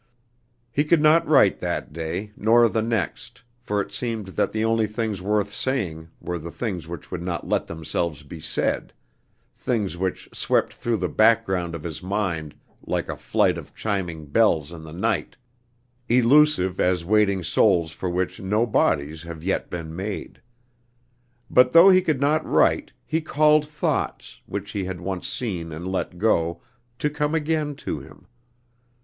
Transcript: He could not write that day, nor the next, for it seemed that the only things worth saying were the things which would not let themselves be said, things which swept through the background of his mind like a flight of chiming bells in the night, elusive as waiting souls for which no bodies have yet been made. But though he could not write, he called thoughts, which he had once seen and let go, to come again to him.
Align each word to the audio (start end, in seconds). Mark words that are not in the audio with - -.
He 0.71 0.83
could 0.83 0.99
not 1.03 1.27
write 1.27 1.59
that 1.59 1.93
day, 1.93 2.31
nor 2.35 2.67
the 2.67 2.81
next, 2.81 3.43
for 3.59 3.79
it 3.81 3.91
seemed 3.93 4.29
that 4.29 4.51
the 4.51 4.65
only 4.65 4.87
things 4.87 5.21
worth 5.21 5.53
saying 5.53 6.09
were 6.19 6.39
the 6.39 6.49
things 6.49 6.87
which 6.87 7.11
would 7.11 7.21
not 7.21 7.47
let 7.47 7.67
themselves 7.67 8.23
be 8.23 8.39
said, 8.39 8.93
things 9.55 9.97
which 9.97 10.27
swept 10.33 10.73
through 10.73 10.97
the 10.97 11.07
background 11.07 11.75
of 11.75 11.83
his 11.83 12.01
mind 12.01 12.55
like 12.83 13.09
a 13.09 13.15
flight 13.15 13.59
of 13.59 13.75
chiming 13.75 14.25
bells 14.25 14.71
in 14.71 14.81
the 14.83 14.91
night, 14.91 15.37
elusive 16.09 16.79
as 16.79 17.05
waiting 17.05 17.43
souls 17.43 17.91
for 17.91 18.09
which 18.09 18.39
no 18.39 18.65
bodies 18.65 19.21
have 19.21 19.43
yet 19.43 19.69
been 19.69 19.95
made. 19.95 20.41
But 21.47 21.73
though 21.73 21.91
he 21.91 22.01
could 22.01 22.19
not 22.19 22.43
write, 22.43 22.91
he 23.05 23.21
called 23.21 23.67
thoughts, 23.69 24.41
which 24.47 24.71
he 24.71 24.85
had 24.85 24.99
once 24.99 25.27
seen 25.27 25.71
and 25.71 25.87
let 25.87 26.17
go, 26.17 26.59
to 26.97 27.07
come 27.07 27.35
again 27.35 27.75
to 27.85 27.99
him. 27.99 28.25